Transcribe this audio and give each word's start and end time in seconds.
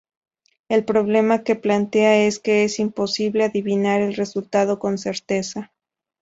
El 0.67 0.83
problema 0.83 1.43
que 1.43 1.55
plantea 1.55 2.25
es 2.25 2.39
que 2.39 2.63
es 2.63 2.79
imposible 2.79 3.43
adivinar 3.43 4.01
el 4.01 4.15
resultado 4.15 4.79
con 4.79 4.97
certeza. 4.97 5.71